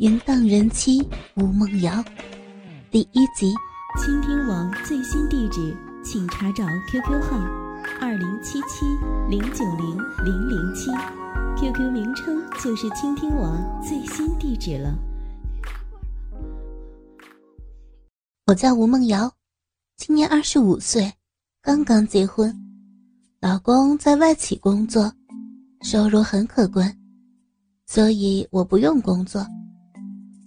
[0.00, 1.06] 淫荡人妻
[1.36, 2.02] 吴梦瑶，
[2.90, 3.52] 第一集。
[4.02, 7.36] 倾听网最新地址，请查找 QQ 号
[8.00, 8.86] 二零七七
[9.28, 10.90] 零九零零零七
[11.58, 14.96] ，QQ 名称就是倾听网最新地址了。
[18.46, 19.30] 我叫吴梦瑶，
[19.98, 21.12] 今年二十五岁，
[21.60, 22.56] 刚刚结婚，
[23.40, 25.12] 老公在外企工作，
[25.82, 26.96] 收入很可观，
[27.86, 29.46] 所以我不用工作。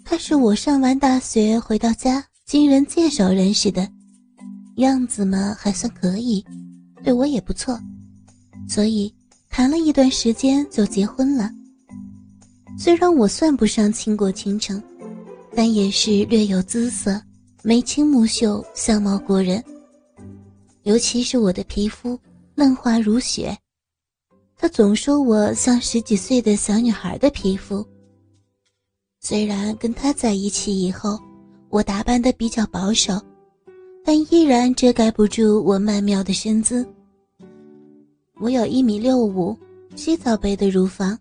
[0.06, 3.90] 他是我上完大学回到家，经人介绍认识的，
[4.76, 6.44] 样子嘛还算可以，
[7.04, 7.80] 对我也不错，
[8.68, 9.14] 所以
[9.50, 11.50] 谈了一段时间就结婚了。
[12.78, 14.82] 虽然我算不上倾国倾城，
[15.56, 17.20] 但也是略有姿色，
[17.64, 19.64] 眉清目秀，相貌过人。
[20.84, 22.20] 尤其是我的皮肤
[22.56, 23.58] 嫩滑如雪，
[24.58, 27.86] 他总说我像十几岁的小女孩的皮肤。
[29.26, 31.18] 虽然跟他在一起以后，
[31.70, 33.14] 我打扮的比较保守，
[34.04, 36.86] 但依然遮盖不住我曼妙的身姿。
[38.42, 39.58] 我有一米六五，
[39.96, 41.18] 七罩杯的乳房，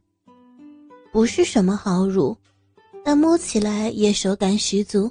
[1.12, 2.36] 不是什么好乳，
[3.04, 5.08] 但摸起来也手感十足。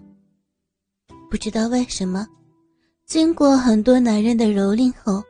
[1.30, 2.28] 不知道为什么，
[3.06, 5.24] 经过很多男人的蹂躏后，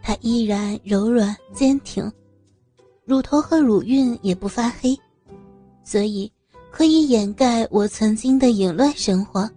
[0.00, 2.08] 它依然柔软坚挺，
[3.04, 4.96] 乳头和乳晕也不发黑，
[5.82, 6.30] 所以。
[6.70, 9.48] 可以掩盖我曾经的淫乱生活。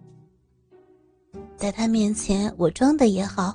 [1.56, 3.53] 在他面前，我装的也好，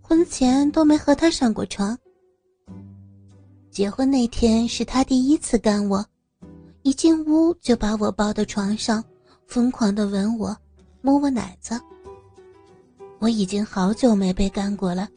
[0.00, 1.98] 婚前都没和他上过床。
[3.70, 6.04] 结婚那天是他第一次干我，
[6.82, 9.02] 一进屋就把我抱到床上，
[9.48, 10.56] 疯狂的吻我，
[11.00, 11.80] 摸我奶子。
[13.18, 15.08] 我已经好久没被干过了，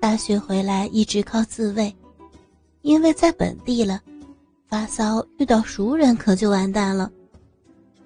[0.00, 1.94] 大学回来一直靠自慰，
[2.82, 4.00] 因为在本地了。
[4.68, 7.10] 发骚遇到熟人可就完蛋了，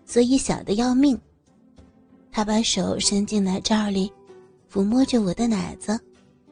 [0.06, 1.20] 所以想的要命。
[2.30, 4.10] 他把手伸进奶罩里，
[4.72, 5.98] 抚摸着我的奶子，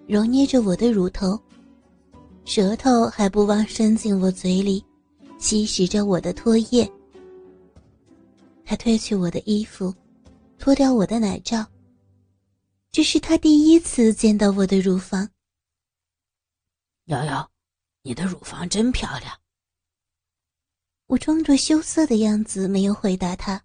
[0.06, 1.40] 揉捏着我的乳头，
[2.45, 4.85] 舌头还不忘伸进我嘴里，
[5.39, 6.90] 吸食着我的唾液。
[8.64, 9.95] 他褪去我的衣服，
[10.58, 11.64] 脱掉我的奶罩。
[12.92, 15.29] 这是他第一次见到我的乳房。
[17.06, 17.48] 瑶瑶，
[18.02, 19.33] 你的乳房真漂亮。
[21.11, 23.61] 我装作羞涩的样子，没有回答他，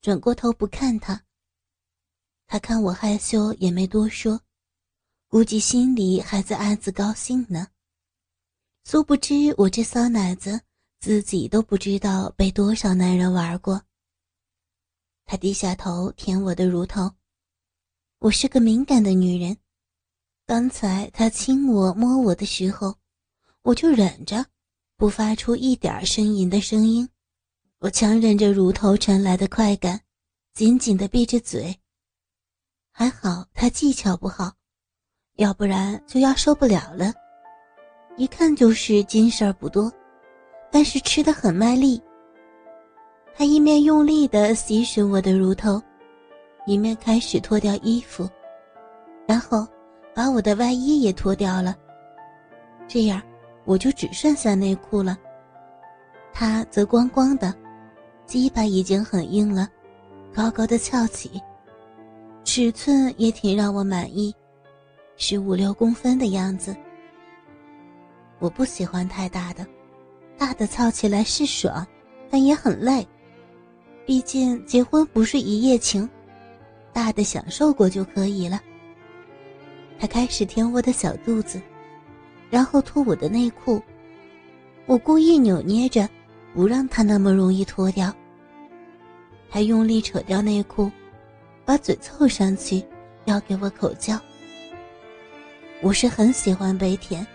[0.00, 1.24] 转过头不看他。
[2.46, 4.40] 他看我害羞，也没多说，
[5.26, 7.66] 估计心里还在暗自高兴呢。
[8.84, 10.60] 殊不知我这骚奶子，
[11.00, 13.82] 自己都不知道被多少男人玩过。
[15.26, 17.12] 他低下头舔我的乳头，
[18.20, 19.56] 我是个敏感的女人，
[20.46, 22.96] 刚才他亲我摸我的时候，
[23.62, 24.46] 我就忍着。
[25.00, 27.08] 不发出一点呻吟的声音，
[27.78, 29.98] 我强忍着乳头传来的快感，
[30.52, 31.74] 紧紧地闭着嘴。
[32.92, 34.52] 还好他技巧不好，
[35.36, 37.14] 要不然就要受不了了。
[38.18, 39.90] 一看就是精事儿不多，
[40.70, 41.98] 但是吃的很卖力。
[43.34, 45.80] 他一面用力地吸吮我的乳头，
[46.66, 48.28] 一面开始脱掉衣服，
[49.26, 49.66] 然后
[50.14, 51.74] 把我的外衣也脱掉了，
[52.86, 53.18] 这样。
[53.64, 55.16] 我就只剩下内裤了，
[56.32, 57.54] 他则光光的，
[58.26, 59.68] 鸡巴已经很硬了，
[60.34, 61.40] 高高的翘起，
[62.44, 64.34] 尺寸也挺让我满意，
[65.16, 66.74] 是五六公分的样子。
[68.38, 69.66] 我不喜欢太大的，
[70.38, 71.86] 大的操起来是爽，
[72.30, 73.06] 但也很累，
[74.06, 76.08] 毕竟结婚不是一夜情，
[76.92, 78.58] 大的享受过就可以了。
[79.98, 81.60] 他开始舔我的小肚子。
[82.50, 83.80] 然后脱我的内裤，
[84.86, 86.08] 我故意扭捏着，
[86.52, 88.12] 不让他那么容易脱掉。
[89.48, 90.90] 他用力扯掉内裤，
[91.64, 92.84] 把嘴凑上去，
[93.24, 94.20] 要给我口交。
[95.80, 97.26] 我是很喜欢被舔，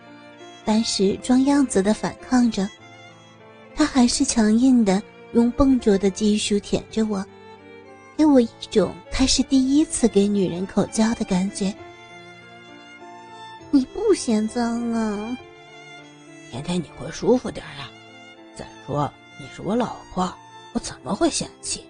[0.64, 2.70] 但是装样子的反抗着，
[3.74, 7.26] 他还是强硬的用笨拙的技术舔着我，
[8.18, 11.74] 给我一种他是第一次给女人口交的感觉。
[14.16, 15.38] 嫌脏啊？
[16.50, 17.90] 舔舔你会舒服点呀。
[18.56, 20.34] 再说你是我老婆，
[20.74, 21.86] 我怎么会嫌弃？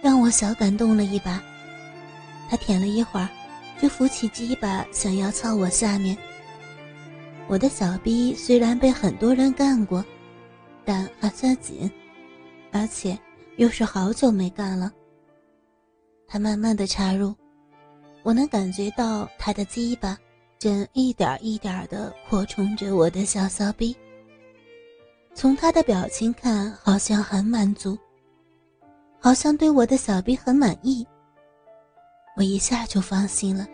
[0.00, 1.42] 让我小感动了一把。
[2.48, 3.28] 他舔了一会儿，
[3.80, 6.16] 就扶起鸡巴想要操我下面。
[7.46, 10.04] 我的小逼虽然被很多人干过，
[10.84, 11.90] 但还算紧，
[12.72, 13.18] 而且
[13.56, 14.90] 又是好久没干了。
[16.26, 17.34] 他慢慢的插入。
[18.24, 20.18] 我能感觉到他的鸡巴
[20.58, 23.96] 正一点一点的扩充着我的小骚逼。
[25.34, 27.96] 从他的表情看，好像很满足，
[29.20, 31.06] 好像对我的小逼很满意。
[32.36, 33.66] 我一下就放心了，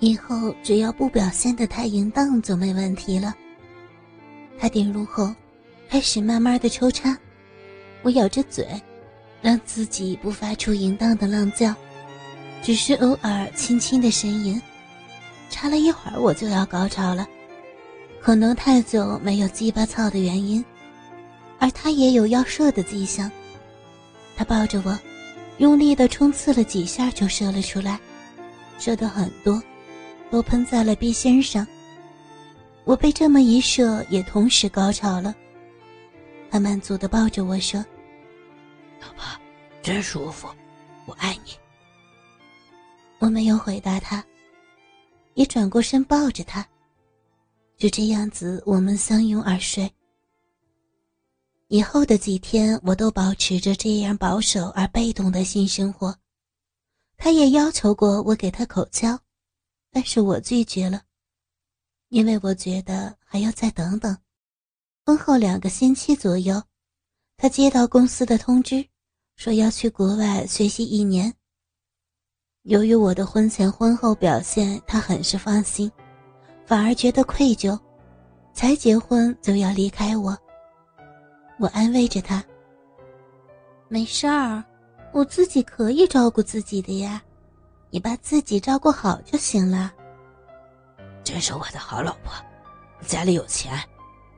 [0.00, 3.32] 以后只要不表现的太淫荡就没问题了。
[4.58, 5.32] 他点入后，
[5.88, 7.16] 开始慢慢的抽插，
[8.02, 8.66] 我咬着嘴，
[9.40, 11.72] 让自己不发出淫荡的浪叫，
[12.60, 14.60] 只是偶尔轻轻的呻吟。
[15.52, 17.28] 插了一会儿，我就要高潮了，
[18.20, 20.64] 可能太久没有鸡巴操的原因。
[21.60, 23.30] 而他也有要射的迹象，
[24.34, 24.98] 他抱着我，
[25.58, 28.00] 用力的冲刺了几下就射了出来，
[28.78, 29.62] 射的很多，
[30.28, 31.64] 都喷在了臂心上。
[32.84, 35.32] 我被这么一射，也同时高潮了。
[36.50, 37.78] 他满足的抱着我说
[39.00, 39.24] ：“老婆，
[39.82, 40.48] 真舒服，
[41.06, 41.52] 我爱你。”
[43.20, 44.24] 我没有回答他，
[45.34, 46.66] 也转过身抱着他，
[47.76, 49.90] 就这样子，我们相拥而睡。
[51.68, 56.14] 以后的几天，我都保持着这样保守而被动的性生活。
[57.16, 59.18] 他也要求过我给他口交，
[59.90, 61.02] 但是我拒绝了，
[62.08, 64.16] 因为我觉得还要再等等。
[65.06, 66.62] 婚后两个星期左右，
[67.36, 68.84] 他接到公司的通知，
[69.36, 71.32] 说要去国外学习一年。
[72.64, 75.90] 由于我的婚前婚后表现，他很是放心，
[76.64, 77.76] 反而觉得愧疚，
[78.52, 80.36] 才结婚就要离开我。
[81.58, 82.42] 我安慰着他
[83.88, 84.62] ：“没事儿，
[85.12, 87.20] 我自己可以照顾自己的呀，
[87.90, 89.92] 你把自己照顾好就行了。”
[91.24, 92.32] 真是我的好老婆，
[93.04, 93.76] 家里有钱，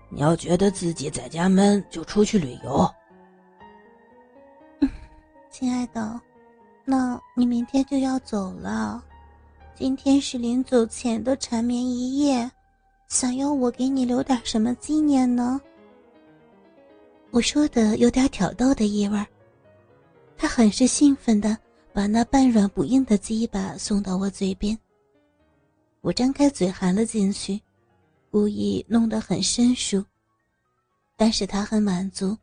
[0.09, 2.91] 你要觉得自己在家闷，就出去旅游。
[5.51, 6.19] 亲爱的，
[6.85, 9.03] 那你明天就要走了，
[9.75, 12.51] 今天是临走前的缠绵一夜，
[13.09, 15.61] 想要我给你留点什么纪念呢？
[17.31, 19.27] 我说的有点挑逗的意味儿
[20.37, 21.57] 他很是兴奋的
[21.93, 24.79] 把那半软不硬的鸡巴送到我嘴边。
[26.01, 27.61] 我张开嘴含了进去，
[28.31, 30.05] 故意弄得很生疏，
[31.17, 32.37] 但是他很满足。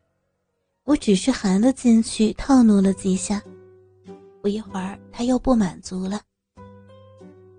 [0.84, 3.40] 我只是含了进去，套弄了几下，
[4.42, 6.20] 不一会儿他又不满足了。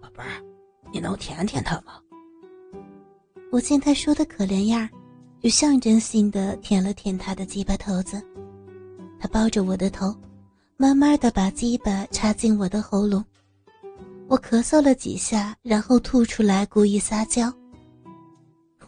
[0.01, 0.43] 宝贝儿，
[0.91, 1.93] 你能舔舔他吗？
[3.51, 4.87] 我见他说的可怜样。
[5.39, 8.21] 就象征性的舔了舔他的鸡巴头子，
[9.19, 10.15] 他抱着我的头，
[10.77, 13.21] 慢慢的把鸡巴插进我的喉咙。
[14.29, 17.53] 我咳嗽了几下，然后吐出来，故意撒娇：“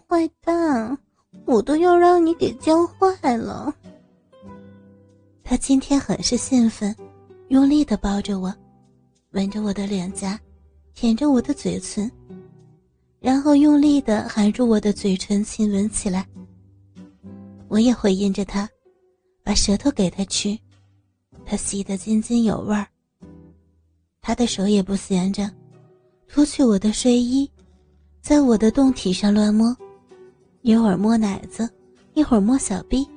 [0.07, 0.97] 坏蛋，
[1.45, 3.75] 我都要让你给教坏了。”
[5.43, 6.95] 他今天很是兴奋，
[7.49, 8.53] 用力的抱着我，
[9.31, 10.39] 吻着我的脸颊，
[10.95, 12.11] 舔着我的嘴唇，
[13.19, 16.27] 然后用力的含住我的嘴唇，亲吻起来。
[17.67, 18.67] 我也回应着他，
[19.43, 20.57] 把舌头给他吃，
[21.45, 22.87] 他吸得津津有味儿。
[24.21, 25.47] 他的手也不闲着，
[26.27, 27.49] 脱去我的睡衣，
[28.21, 29.75] 在我的胴体上乱摸，
[30.61, 31.69] 一会儿摸奶子，
[32.15, 33.07] 一会儿摸小臂。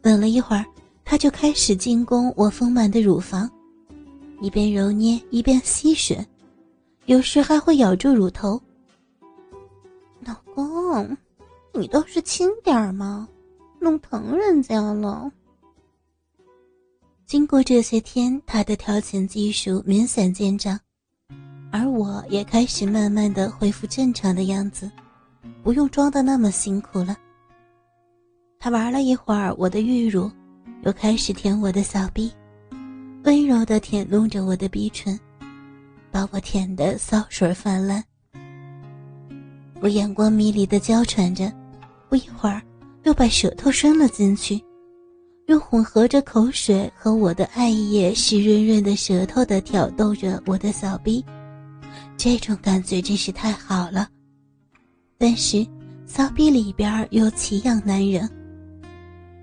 [0.00, 0.64] 等了一会儿，
[1.12, 3.46] 他就开始进攻我丰满的乳房，
[4.40, 6.24] 一边揉捏一边吸吮，
[7.04, 8.58] 有时还会咬住乳头。
[10.24, 11.14] 老公。
[11.74, 13.28] 你倒是轻点儿嘛，
[13.78, 15.30] 弄疼人家了。
[17.26, 20.80] 经过这些天，他的调情技术明显见长，
[21.70, 24.90] 而我也开始慢慢的恢复正常的样子，
[25.62, 27.14] 不用装的那么辛苦了。
[28.58, 30.30] 他玩了一会儿我的玉乳，
[30.82, 32.30] 又开始舔我的小臂，
[33.24, 35.18] 温柔的舔弄着我的鼻唇，
[36.10, 38.02] 把我舔得骚水泛滥。
[39.80, 41.52] 我眼光迷离的娇喘着。
[42.08, 42.60] 不一会儿，
[43.04, 44.62] 又把舌头伸了进去，
[45.46, 51.24] 又混合着口水和我的艾叶湿润润的舌头的挑逗着我的小臂，
[52.18, 54.06] 这种感觉真是太好了。
[55.16, 55.66] 但是
[56.04, 58.28] 骚逼里边又奇痒难忍，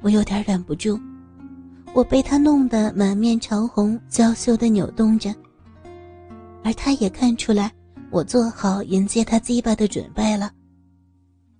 [0.01, 0.99] 我有点忍不住，
[1.93, 5.33] 我被他弄得满面潮红，娇羞的扭动着，
[6.63, 7.71] 而他也看出来
[8.09, 10.51] 我做好迎接他鸡巴的准备了。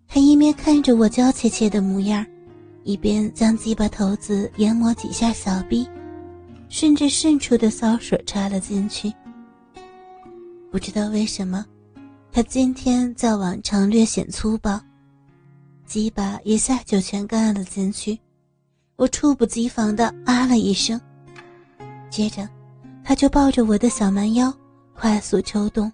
[0.08, 2.26] 他一面看着我娇怯怯的模样，
[2.84, 5.88] 一边将鸡巴头子研磨几下小臂，
[6.70, 9.12] 顺着渗出的骚水插了进去。
[10.72, 11.66] 不知道为什么，
[12.32, 14.80] 他今天较往常略显粗暴，
[15.86, 18.18] 鸡巴一下就全干了进去。
[19.00, 21.00] 我猝不及防的啊了一声，
[22.10, 22.46] 接着
[23.02, 24.54] 他就抱着我的小蛮腰
[24.94, 25.90] 快速抽动。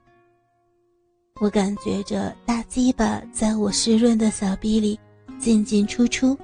[1.39, 4.99] 我感觉着大鸡巴在我湿润的小臂里
[5.37, 6.35] 进进出出，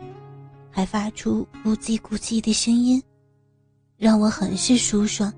[0.69, 3.01] 还发出咕叽咕叽的声音，
[3.97, 5.33] 让我很是舒爽。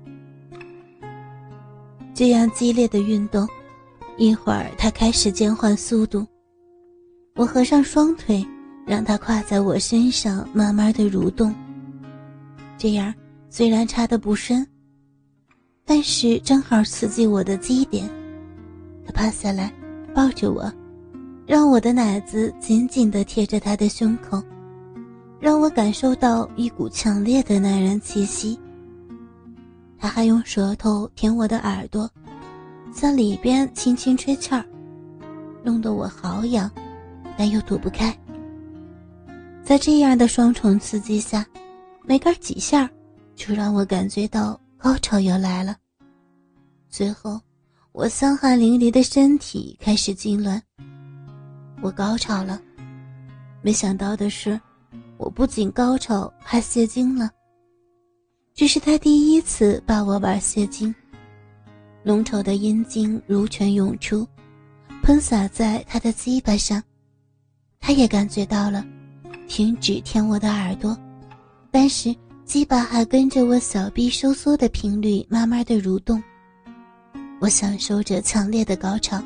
[2.12, 3.48] 这样激烈的运动，
[4.18, 6.26] 一会儿他开始减缓速度，
[7.34, 8.46] 我合上双腿，
[8.86, 11.54] 让他跨在我身上，慢慢的蠕动。
[12.76, 13.14] 这样
[13.48, 14.66] 虽然插的不深，
[15.84, 18.08] 但是正好刺激我的基点。
[19.06, 19.72] 他趴下来，
[20.14, 20.70] 抱着我。
[21.46, 24.42] 让我的奶子紧紧的贴着他的胸口，
[25.38, 28.58] 让我感受到一股强烈的男人气息。
[29.98, 32.10] 他还用舌头舔我的耳朵，
[32.90, 34.64] 在里边轻轻吹气儿，
[35.62, 36.70] 弄得我好痒，
[37.36, 38.16] 但又躲不开。
[39.64, 41.44] 在这样的双重刺激下，
[42.02, 42.88] 没干几下，
[43.34, 45.74] 就让我感觉到高潮要来了。
[46.90, 47.40] 最后，
[47.92, 50.60] 我香汗淋漓的身体开始痉挛。
[51.80, 52.60] 我高潮了，
[53.62, 54.60] 没想到的是，
[55.16, 57.30] 我不仅高潮，还泄精了。
[58.52, 60.94] 这是他第一次把我玩泄精，
[62.02, 64.28] 浓稠的阴茎如泉涌出，
[65.02, 66.82] 喷洒在他的鸡巴上。
[67.80, 68.86] 他也感觉到了，
[69.46, 70.96] 停止舔我的耳朵，
[71.70, 76.22] 但是鸡巴还跟着我小臂收缩的频率慢慢的蠕动。
[77.40, 79.22] 我享受着强烈的高潮，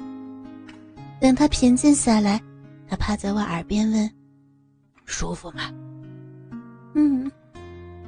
[1.21, 2.41] 等他平静下来。
[2.91, 4.11] 他趴在我耳边问
[5.05, 5.71] ：“舒服吗
[6.97, 7.31] ？”“嗯。”“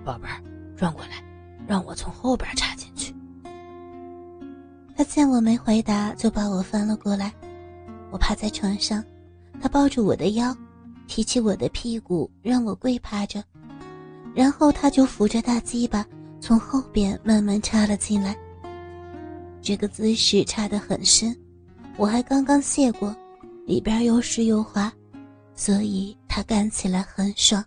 [0.04, 0.42] 宝贝儿，
[0.74, 1.22] 转过来，
[1.66, 3.14] 让我从后边插进去。”
[4.96, 7.32] 他见我没回答，就把我翻了过来。
[8.10, 9.04] 我趴在床上，
[9.60, 10.56] 他抱住我的腰，
[11.10, 13.42] 提起我的屁股，让我跪趴着，
[14.32, 16.06] 然后他就扶着大鸡巴
[16.40, 18.36] 从后边慢慢插了进来。
[19.60, 21.36] 这个姿势插得很深，
[21.96, 23.12] 我还刚刚泄过。
[23.66, 24.92] 里边又湿又滑，
[25.54, 27.64] 所以他干起来很爽。